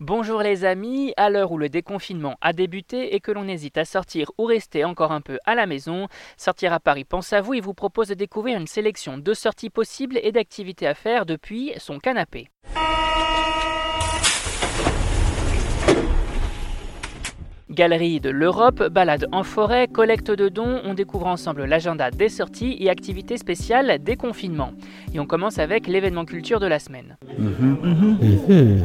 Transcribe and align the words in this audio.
Bonjour 0.00 0.42
les 0.42 0.66
amis, 0.66 1.14
à 1.16 1.30
l'heure 1.30 1.52
où 1.52 1.56
le 1.56 1.70
déconfinement 1.70 2.36
a 2.42 2.52
débuté 2.52 3.14
et 3.14 3.20
que 3.20 3.32
l'on 3.32 3.48
hésite 3.48 3.78
à 3.78 3.86
sortir 3.86 4.30
ou 4.36 4.44
rester 4.44 4.84
encore 4.84 5.10
un 5.10 5.22
peu 5.22 5.38
à 5.46 5.54
la 5.54 5.64
maison, 5.64 6.08
Sortir 6.36 6.74
à 6.74 6.80
Paris 6.80 7.04
pense 7.04 7.32
à 7.32 7.40
vous 7.40 7.54
et 7.54 7.62
vous 7.62 7.72
propose 7.72 8.08
de 8.08 8.14
découvrir 8.14 8.58
une 8.58 8.66
sélection 8.66 9.16
de 9.16 9.32
sorties 9.32 9.70
possibles 9.70 10.20
et 10.22 10.32
d'activités 10.32 10.86
à 10.86 10.92
faire 10.92 11.24
depuis 11.24 11.72
son 11.78 11.98
canapé. 11.98 12.50
Galerie 17.70 18.20
de 18.20 18.28
l'Europe, 18.28 18.88
balade 18.88 19.26
en 19.32 19.44
forêt, 19.44 19.88
collecte 19.88 20.30
de 20.30 20.50
dons, 20.50 20.82
on 20.84 20.92
découvre 20.92 21.26
ensemble 21.26 21.64
l'agenda 21.64 22.10
des 22.10 22.28
sorties 22.28 22.76
et 22.80 22.90
activités 22.90 23.38
spéciales 23.38 23.98
des 24.02 24.16
confinements. 24.16 24.72
Et 25.14 25.20
on 25.20 25.26
commence 25.26 25.58
avec 25.58 25.86
l'événement 25.86 26.26
culture 26.26 26.60
de 26.60 26.66
la 26.66 26.80
semaine. 26.80 27.16
Mhm. 27.38 27.78
Mhm. 27.82 28.84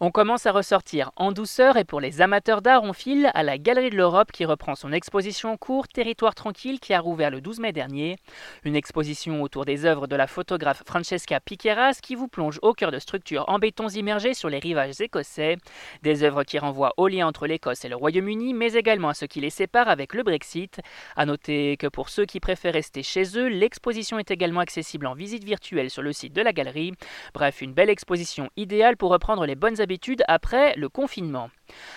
On 0.00 0.12
commence 0.12 0.46
à 0.46 0.52
ressortir 0.52 1.10
en 1.16 1.32
douceur 1.32 1.76
et 1.76 1.82
pour 1.82 2.00
les 2.00 2.20
amateurs 2.20 2.62
d'art, 2.62 2.84
on 2.84 2.92
file 2.92 3.32
à 3.34 3.42
la 3.42 3.58
Galerie 3.58 3.90
de 3.90 3.96
l'Europe 3.96 4.30
qui 4.30 4.44
reprend 4.44 4.76
son 4.76 4.92
exposition 4.92 5.50
en 5.50 5.56
cours 5.56 5.88
Territoire 5.88 6.36
tranquille 6.36 6.78
qui 6.78 6.94
a 6.94 7.00
rouvert 7.00 7.32
le 7.32 7.40
12 7.40 7.58
mai 7.58 7.72
dernier. 7.72 8.16
Une 8.62 8.76
exposition 8.76 9.42
autour 9.42 9.64
des 9.64 9.86
œuvres 9.86 10.06
de 10.06 10.14
la 10.14 10.28
photographe 10.28 10.84
Francesca 10.86 11.40
Piqueras 11.40 11.98
qui 12.00 12.14
vous 12.14 12.28
plonge 12.28 12.60
au 12.62 12.74
cœur 12.74 12.92
de 12.92 13.00
structures 13.00 13.44
en 13.48 13.58
béton 13.58 13.88
immergés 13.88 14.34
sur 14.34 14.48
les 14.48 14.60
rivages 14.60 15.00
écossais. 15.00 15.56
Des 16.04 16.22
œuvres 16.22 16.44
qui 16.44 16.60
renvoient 16.60 16.94
au 16.96 17.08
lien 17.08 17.26
entre 17.26 17.48
l'Écosse 17.48 17.84
et 17.84 17.88
le 17.88 17.96
Royaume-Uni, 17.96 18.54
mais 18.54 18.74
également 18.74 19.08
à 19.08 19.14
ce 19.14 19.24
qui 19.24 19.40
les 19.40 19.50
sépare 19.50 19.88
avec 19.88 20.14
le 20.14 20.22
Brexit. 20.22 20.80
A 21.16 21.26
noter 21.26 21.76
que 21.76 21.88
pour 21.88 22.08
ceux 22.08 22.24
qui 22.24 22.38
préfèrent 22.38 22.74
rester 22.74 23.02
chez 23.02 23.36
eux, 23.36 23.48
l'exposition 23.48 24.20
est 24.20 24.30
également 24.30 24.60
accessible 24.60 25.08
en 25.08 25.14
visite 25.14 25.42
virtuelle 25.42 25.90
sur 25.90 26.02
le 26.02 26.12
site 26.12 26.34
de 26.34 26.42
la 26.42 26.52
galerie. 26.52 26.92
Bref, 27.34 27.62
une 27.62 27.72
belle 27.72 27.90
exposition 27.90 28.48
idéale 28.56 28.96
pour 28.96 29.10
reprendre 29.10 29.44
les 29.44 29.56
bonnes 29.56 29.80
habitudes 29.80 29.87
après 30.28 30.74
le 30.76 30.88
confinement. 30.88 31.50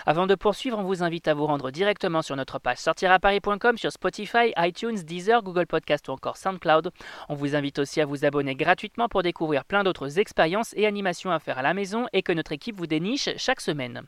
Avant 0.06 0.28
de 0.28 0.36
poursuivre, 0.36 0.78
on 0.78 0.84
vous 0.84 1.04
invite 1.04 1.28
à 1.28 1.34
vous 1.34 1.46
rendre 1.46 1.72
directement 1.72 2.22
sur 2.22 2.36
notre 2.36 2.60
page 2.60 2.78
sortiraparis.com 2.78 3.78
sur 3.78 3.92
Spotify, 3.92 4.54
iTunes, 4.58 4.98
Deezer, 5.04 5.44
Google 5.44 5.68
Podcast 5.68 6.08
ou 6.08 6.12
encore 6.12 6.38
SoundCloud. 6.38 6.92
On 7.30 7.36
vous 7.36 7.56
invite 7.56 7.80
aussi 7.80 8.02
à 8.02 8.06
vous 8.06 8.26
abonner 8.26 8.56
gratuitement 8.56 9.08
pour 9.08 9.24
découvrir 9.24 9.66
plein 9.66 9.84
d'autres 9.84 10.20
expériences 10.20 10.74
et 10.76 10.86
animations 10.86 11.32
à 11.32 11.40
faire 11.40 11.58
à 11.58 11.62
la 11.62 11.74
maison 11.74 12.08
et 12.14 12.22
que 12.22 12.34
notre 12.34 12.52
équipe 12.52 12.78
vous 12.78 12.88
déniche 12.88 13.30
chaque 13.38 13.62
semaine. 13.62 14.04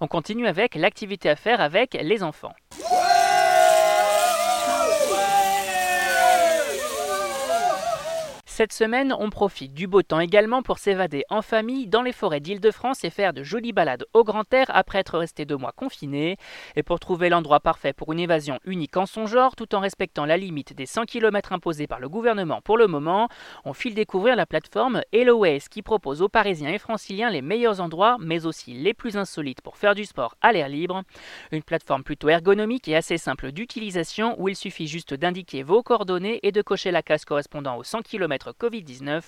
On 0.00 0.06
continue 0.06 0.46
avec 0.46 0.74
l'activité 0.74 1.28
à 1.28 1.36
faire 1.36 1.60
avec 1.60 1.94
les 2.00 2.22
enfants. 2.22 2.54
Cette 8.54 8.74
semaine, 8.74 9.16
on 9.18 9.30
profite 9.30 9.72
du 9.72 9.86
beau 9.86 10.02
temps 10.02 10.20
également 10.20 10.60
pour 10.60 10.76
s'évader 10.76 11.24
en 11.30 11.40
famille 11.40 11.86
dans 11.86 12.02
les 12.02 12.12
forêts 12.12 12.40
d'Île-de-France 12.40 13.02
et 13.02 13.08
faire 13.08 13.32
de 13.32 13.42
jolies 13.42 13.72
balades 13.72 14.04
au 14.12 14.24
grand 14.24 14.52
air 14.52 14.66
après 14.68 14.98
être 14.98 15.16
resté 15.16 15.46
deux 15.46 15.56
mois 15.56 15.72
confiné. 15.72 16.36
Et 16.76 16.82
pour 16.82 17.00
trouver 17.00 17.30
l'endroit 17.30 17.60
parfait 17.60 17.94
pour 17.94 18.12
une 18.12 18.20
évasion 18.20 18.58
unique 18.66 18.98
en 18.98 19.06
son 19.06 19.24
genre, 19.24 19.56
tout 19.56 19.74
en 19.74 19.80
respectant 19.80 20.26
la 20.26 20.36
limite 20.36 20.74
des 20.74 20.84
100 20.84 21.06
km 21.06 21.54
imposés 21.54 21.86
par 21.86 21.98
le 21.98 22.10
gouvernement 22.10 22.60
pour 22.60 22.76
le 22.76 22.88
moment, 22.88 23.30
on 23.64 23.72
file 23.72 23.94
découvrir 23.94 24.36
la 24.36 24.44
plateforme 24.44 25.00
HelloWays 25.14 25.70
qui 25.70 25.80
propose 25.80 26.20
aux 26.20 26.28
Parisiens 26.28 26.74
et 26.74 26.78
Franciliens 26.78 27.30
les 27.30 27.40
meilleurs 27.40 27.80
endroits, 27.80 28.18
mais 28.20 28.44
aussi 28.44 28.74
les 28.74 28.92
plus 28.92 29.16
insolites 29.16 29.62
pour 29.62 29.78
faire 29.78 29.94
du 29.94 30.04
sport 30.04 30.34
à 30.42 30.52
l'air 30.52 30.68
libre. 30.68 31.04
Une 31.52 31.62
plateforme 31.62 32.04
plutôt 32.04 32.28
ergonomique 32.28 32.86
et 32.86 32.96
assez 32.96 33.16
simple 33.16 33.50
d'utilisation 33.50 34.38
où 34.38 34.50
il 34.50 34.56
suffit 34.56 34.88
juste 34.88 35.14
d'indiquer 35.14 35.62
vos 35.62 35.82
coordonnées 35.82 36.38
et 36.42 36.52
de 36.52 36.60
cocher 36.60 36.90
la 36.90 37.02
case 37.02 37.24
correspondant 37.24 37.78
aux 37.78 37.82
100 37.82 38.02
km 38.02 38.41
Covid-19. 38.50 39.22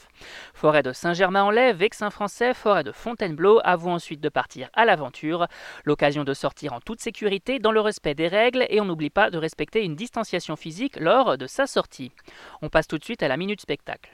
Forêt 0.53 0.83
de 0.83 0.93
Saint-Germain-en-Laye, 0.93 1.73
Vexin-Français, 1.73 2.53
forêt 2.53 2.83
de 2.83 2.93
Fontainebleau, 2.93 3.61
à 3.65 3.77
vous 3.77 3.91
ensuite 3.91 4.21
de 4.21 4.29
partir 4.29 4.69
à 4.75 4.85
l'aventure. 4.85 5.47
L'occasion 5.85 6.25
de 6.25 6.35
sortir 6.35 6.73
en 6.73 6.81
toute 6.81 7.01
sécurité 7.01 7.61
dans 7.61 7.73
le 7.73 7.81
respect 7.81 8.15
des 8.15 8.29
règles 8.29 8.67
et 8.69 8.81
on 8.81 8.85
n'oublie 8.85 9.11
pas 9.11 9.31
de 9.31 9.39
respecter 9.39 9.85
une 9.85 9.95
distanciation 9.95 10.57
physique 10.57 10.99
lors 10.99 11.39
de 11.39 11.47
sa 11.47 11.67
sortie. 11.67 12.13
On 12.61 12.69
passe 12.69 12.89
tout 12.89 12.99
de 12.99 13.05
suite 13.05 13.23
à 13.23 13.29
la 13.29 13.37
minute 13.37 13.61
spectacle. 13.61 14.11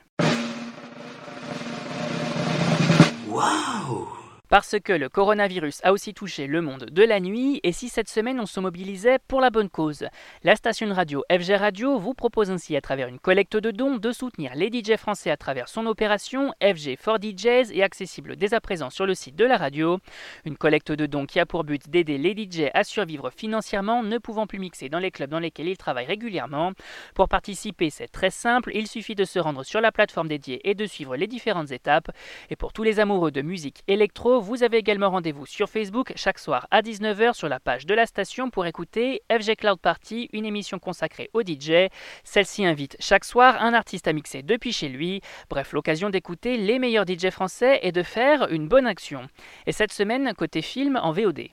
Waouh 3.26 4.19
parce 4.50 4.74
que 4.82 4.92
le 4.92 5.08
coronavirus 5.08 5.78
a 5.84 5.92
aussi 5.92 6.12
touché 6.12 6.48
le 6.48 6.60
monde 6.60 6.86
de 6.90 7.04
la 7.04 7.20
nuit 7.20 7.60
et 7.62 7.70
si 7.70 7.88
cette 7.88 8.08
semaine 8.08 8.40
on 8.40 8.46
se 8.46 8.58
mobilisait 8.58 9.20
pour 9.28 9.40
la 9.40 9.50
bonne 9.50 9.70
cause. 9.70 10.06
La 10.42 10.56
station 10.56 10.92
radio 10.92 11.22
FG 11.30 11.52
Radio 11.52 11.98
vous 12.00 12.14
propose 12.14 12.50
ainsi 12.50 12.74
à 12.74 12.80
travers 12.80 13.06
une 13.06 13.20
collecte 13.20 13.56
de 13.56 13.70
dons 13.70 13.96
de 13.96 14.10
soutenir 14.10 14.56
les 14.56 14.66
DJ 14.66 14.96
français 14.96 15.30
à 15.30 15.36
travers 15.36 15.68
son 15.68 15.86
opération 15.86 16.52
FG 16.60 16.96
for 16.98 17.18
DJs 17.22 17.70
et 17.72 17.84
accessible 17.84 18.34
dès 18.34 18.52
à 18.52 18.60
présent 18.60 18.90
sur 18.90 19.06
le 19.06 19.14
site 19.14 19.36
de 19.36 19.44
la 19.44 19.56
radio. 19.56 19.98
Une 20.44 20.56
collecte 20.56 20.90
de 20.90 21.06
dons 21.06 21.26
qui 21.26 21.38
a 21.38 21.46
pour 21.46 21.62
but 21.62 21.88
d'aider 21.88 22.18
les 22.18 22.32
DJ 22.32 22.70
à 22.74 22.82
survivre 22.82 23.30
financièrement 23.30 24.02
ne 24.02 24.18
pouvant 24.18 24.48
plus 24.48 24.58
mixer 24.58 24.88
dans 24.88 24.98
les 24.98 25.12
clubs 25.12 25.30
dans 25.30 25.38
lesquels 25.38 25.68
ils 25.68 25.78
travaillent 25.78 26.06
régulièrement. 26.06 26.72
Pour 27.14 27.28
participer 27.28 27.88
c'est 27.88 28.08
très 28.08 28.30
simple, 28.30 28.72
il 28.74 28.88
suffit 28.88 29.14
de 29.14 29.24
se 29.24 29.38
rendre 29.38 29.62
sur 29.62 29.80
la 29.80 29.92
plateforme 29.92 30.26
dédiée 30.26 30.68
et 30.68 30.74
de 30.74 30.86
suivre 30.86 31.14
les 31.14 31.28
différentes 31.28 31.70
étapes. 31.70 32.10
Et 32.50 32.56
pour 32.56 32.72
tous 32.72 32.82
les 32.82 32.98
amoureux 32.98 33.30
de 33.30 33.42
musique 33.42 33.84
électro, 33.86 34.39
vous 34.40 34.62
avez 34.62 34.78
également 34.78 35.10
rendez-vous 35.10 35.46
sur 35.46 35.68
Facebook 35.68 36.12
chaque 36.16 36.38
soir 36.38 36.66
à 36.70 36.82
19h 36.82 37.34
sur 37.34 37.48
la 37.48 37.60
page 37.60 37.86
de 37.86 37.94
la 37.94 38.06
station 38.06 38.50
pour 38.50 38.66
écouter 38.66 39.22
FG 39.30 39.56
Cloud 39.56 39.78
Party, 39.80 40.28
une 40.32 40.46
émission 40.46 40.78
consacrée 40.78 41.30
aux 41.32 41.42
DJ. 41.42 41.88
Celle-ci 42.24 42.64
invite 42.64 42.96
chaque 43.00 43.24
soir 43.24 43.62
un 43.62 43.74
artiste 43.74 44.08
à 44.08 44.12
mixer 44.12 44.42
depuis 44.42 44.72
chez 44.72 44.88
lui. 44.88 45.20
Bref, 45.48 45.72
l'occasion 45.72 46.10
d'écouter 46.10 46.56
les 46.56 46.78
meilleurs 46.78 47.04
DJ 47.06 47.30
français 47.30 47.80
et 47.82 47.92
de 47.92 48.02
faire 48.02 48.48
une 48.50 48.68
bonne 48.68 48.86
action. 48.86 49.26
Et 49.66 49.72
cette 49.72 49.92
semaine, 49.92 50.32
côté 50.34 50.62
film 50.62 50.98
en 51.02 51.12
VOD. 51.12 51.48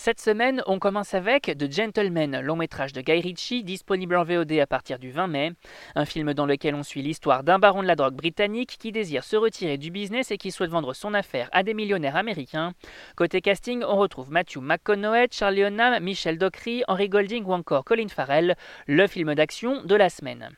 Cette 0.00 0.20
semaine, 0.20 0.62
on 0.68 0.78
commence 0.78 1.12
avec 1.12 1.58
The 1.58 1.72
Gentleman, 1.72 2.40
long 2.40 2.54
métrage 2.54 2.92
de 2.92 3.00
Guy 3.00 3.20
Ritchie, 3.20 3.64
disponible 3.64 4.14
en 4.14 4.22
VOD 4.22 4.52
à 4.60 4.66
partir 4.68 5.00
du 5.00 5.10
20 5.10 5.26
mai. 5.26 5.52
Un 5.96 6.04
film 6.04 6.34
dans 6.34 6.46
lequel 6.46 6.76
on 6.76 6.84
suit 6.84 7.02
l'histoire 7.02 7.42
d'un 7.42 7.58
baron 7.58 7.82
de 7.82 7.88
la 7.88 7.96
drogue 7.96 8.14
britannique 8.14 8.76
qui 8.78 8.92
désire 8.92 9.24
se 9.24 9.34
retirer 9.34 9.76
du 9.76 9.90
business 9.90 10.30
et 10.30 10.38
qui 10.38 10.52
souhaite 10.52 10.70
vendre 10.70 10.94
son 10.94 11.14
affaire 11.14 11.48
à 11.50 11.64
des 11.64 11.74
millionnaires 11.74 12.14
américains. 12.14 12.74
Côté 13.16 13.40
casting, 13.40 13.82
on 13.82 13.96
retrouve 13.96 14.30
Matthew 14.30 14.58
McConaughey, 14.58 15.26
Charlie 15.32 15.64
Hunnam, 15.64 16.00
Michel 16.00 16.38
Dockery, 16.38 16.84
Henry 16.86 17.08
Golding 17.08 17.44
ou 17.44 17.52
encore 17.52 17.84
Colin 17.84 18.06
Farrell, 18.06 18.54
le 18.86 19.06
film 19.08 19.34
d'action 19.34 19.82
de 19.82 19.96
la 19.96 20.10
semaine. 20.10 20.50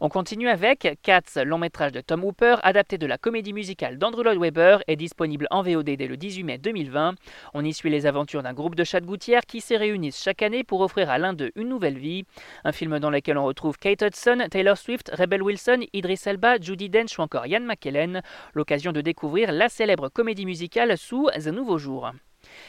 On 0.00 0.08
continue 0.08 0.48
avec 0.48 0.98
Cats, 1.02 1.44
long 1.44 1.58
métrage 1.58 1.92
de 1.92 2.00
Tom 2.00 2.24
Hooper, 2.24 2.56
adapté 2.62 2.98
de 2.98 3.06
la 3.06 3.18
comédie 3.18 3.52
musicale 3.52 3.98
d'Andrew 3.98 4.22
Lloyd 4.22 4.38
Webber, 4.38 4.78
est 4.86 4.96
disponible 4.96 5.46
en 5.50 5.62
VOD 5.62 5.90
dès 5.96 6.06
le 6.06 6.16
18 6.16 6.44
mai 6.44 6.58
2020. 6.58 7.14
On 7.54 7.64
y 7.64 7.72
suit 7.72 7.90
les 7.90 8.06
aventures 8.06 8.42
d'un 8.42 8.52
groupe 8.52 8.74
de 8.74 8.84
chats 8.84 9.00
de 9.00 9.06
qui 9.46 9.60
se 9.60 9.74
réunissent 9.74 10.22
chaque 10.22 10.42
année 10.42 10.64
pour 10.64 10.80
offrir 10.80 11.10
à 11.10 11.18
l'un 11.18 11.32
d'eux 11.32 11.52
une 11.54 11.68
nouvelle 11.68 11.98
vie. 11.98 12.24
Un 12.64 12.72
film 12.72 12.98
dans 12.98 13.10
lequel 13.10 13.38
on 13.38 13.44
retrouve 13.44 13.76
Kate 13.78 14.02
Hudson, 14.02 14.46
Taylor 14.50 14.76
Swift, 14.76 15.10
Rebel 15.16 15.42
Wilson, 15.42 15.80
Idris 15.92 16.22
Elba, 16.26 16.58
Judy 16.60 16.88
Dench 16.88 17.18
ou 17.18 17.22
encore 17.22 17.46
Ian 17.46 17.60
McKellen. 17.60 18.22
L'occasion 18.54 18.92
de 18.92 19.00
découvrir 19.00 19.52
la 19.52 19.68
célèbre 19.68 20.08
comédie 20.08 20.46
musicale 20.46 20.96
sous 20.96 21.28
The 21.30 21.48
Nouveau 21.48 21.78
Jour. 21.78 22.12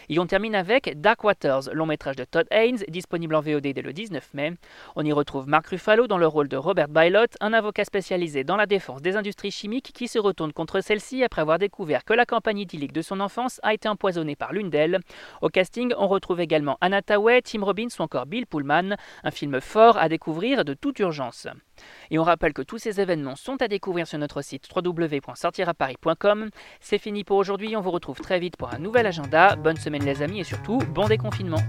Et 0.10 0.20
on 0.20 0.26
termine 0.26 0.56
avec 0.56 1.00
Dark 1.00 1.24
Waters, 1.24 1.74
long 1.74 1.86
métrage 1.86 2.16
de 2.16 2.24
Todd 2.24 2.48
Haynes, 2.52 2.84
disponible 2.88 3.36
en 3.36 3.42
VOD 3.42 3.62
dès 3.62 3.82
le 3.82 3.94
19 3.94 4.34
mai. 4.34 4.54
On 4.96 5.06
y 5.06 5.12
retrouve 5.12 5.48
Mark 5.48 5.68
Ruffalo 5.68 6.08
dans 6.08 6.18
le 6.18 6.28
rôle 6.28 6.48
de 6.48 6.58
Robert 6.58 6.90
Bylot, 6.90 7.28
un 7.42 7.54
avocat 7.54 7.86
spécialisé 7.86 8.44
dans 8.44 8.56
la 8.56 8.66
défense 8.66 9.02
des 9.02 9.16
industries 9.16 9.52
chimiques 9.52 9.92
qui 9.94 10.08
se 10.08 10.20
retourne 10.20 10.54
contre 10.54 10.82
celle-ci 10.82 11.24
après 11.24 11.42
avoir 11.42 11.60
découvert 11.60 12.06
que 12.06 12.14
la 12.14 12.26
campagne 12.26 12.60
idyllique 12.60 12.94
de 12.94 13.02
son 13.02 13.20
enfance 13.20 13.60
a 13.64 13.74
été 13.74 13.88
empoisonnée 13.88 14.36
par 14.36 14.54
l'une 14.54 14.70
d'elles. 14.70 15.00
Au 15.42 15.50
casting, 15.50 15.94
on 15.98 16.08
retrouve 16.08 16.40
également 16.40 16.78
Anna 16.82 17.02
Tawai, 17.02 17.42
Tim 17.42 17.64
Robbins 17.64 17.88
ou 18.00 18.02
encore 18.02 18.26
Bill 18.26 18.46
Pullman, 18.46 18.96
un 19.24 19.32
film 19.32 19.60
fort 19.62 19.98
à 19.98 20.10
découvrir 20.10 20.66
de 20.66 20.74
toute 20.74 21.00
urgence. 21.00 21.48
Et 22.12 22.20
on 22.20 22.24
rappelle 22.24 22.54
que 22.54 22.62
tous 22.62 22.78
ces 22.78 23.00
événements 23.00 23.36
sont 23.36 23.62
à 23.62 23.68
découvrir 23.68 24.08
sur 24.08 24.20
notre 24.20 24.42
site 24.42 24.68
www.sortiraparis.com. 24.74 26.50
C'est 26.80 26.98
fini 26.98 27.24
pour 27.24 27.38
aujourd'hui, 27.38 27.76
on 27.76 27.82
vous 27.82 27.92
retrouve 27.92 28.20
très 28.20 28.40
vite 28.40 28.58
pour 28.58 28.74
un 28.74 28.80
nouvel 28.80 29.06
agenda. 29.06 29.56
Bonne 29.56 29.78
semaine 29.78 30.06
les 30.06 30.22
amis 30.22 30.40
et 30.40 30.44
surtout 30.44 30.80
bon 30.94 31.08
déconfinement. 31.08 31.62